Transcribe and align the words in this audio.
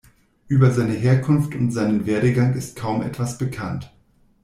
Über 0.47 0.71
seine 0.71 0.93
Herkunft 0.93 1.53
und 1.53 1.69
seinen 1.69 2.07
Werdegang 2.07 2.55
ist 2.55 2.75
kaum 2.75 3.03
etwas 3.03 3.37
bekannt. 3.37 3.93